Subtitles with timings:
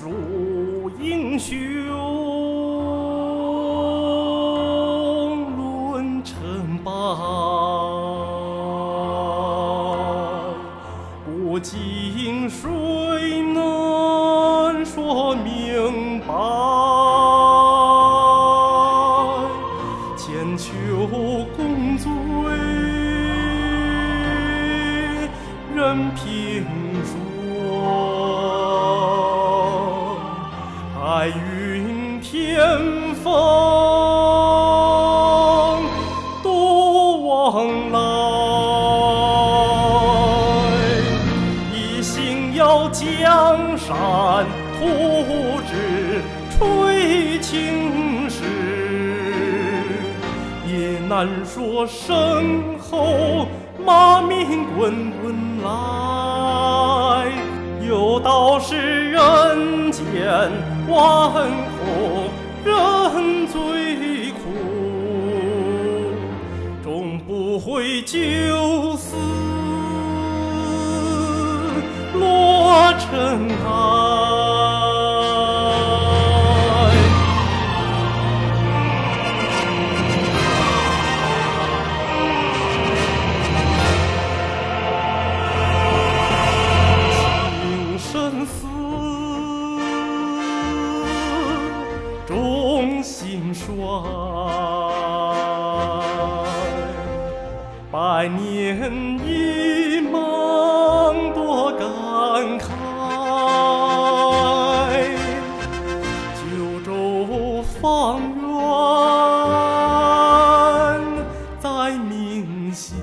[0.00, 0.08] 数
[0.98, 1.54] 英雄
[5.58, 6.90] 论成败，
[11.26, 16.32] 古今谁能说明白？
[20.16, 20.72] 千秋
[21.54, 22.10] 共醉。
[25.74, 26.64] 任凭
[27.04, 27.39] 风。
[31.10, 32.56] 白云天
[33.16, 33.24] 风
[36.40, 37.98] 多往来，
[41.74, 44.46] 一心要江山
[44.78, 44.86] 图
[45.68, 48.44] 纸垂青史，
[50.68, 53.48] 也难说身后。
[53.84, 55.68] 骂名滚滚来，
[57.88, 58.76] 有道是
[60.88, 62.30] 万苦，
[62.64, 64.38] 人最苦，
[66.82, 69.16] 终不悔就死
[72.14, 74.39] 落尘埃。
[93.76, 93.80] 衰，
[97.90, 98.92] 百年
[99.24, 101.86] 一梦多感
[102.58, 102.64] 慨。
[106.36, 106.40] 九
[106.84, 106.88] 州
[107.80, 108.48] 方圆
[111.60, 112.96] 在铭心，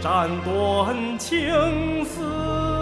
[0.00, 2.77] 斩断情丝。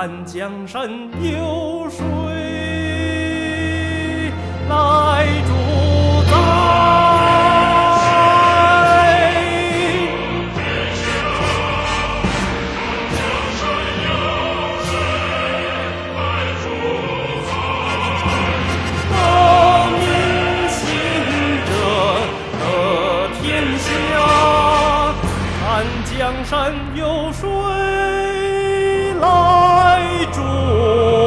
[0.00, 0.88] 看江山
[1.20, 2.04] 有谁
[4.68, 5.50] 来主
[6.30, 6.32] 宰？
[23.42, 23.90] 天下，
[25.58, 25.66] 看
[26.06, 27.48] 江山有谁
[29.20, 31.17] 来住。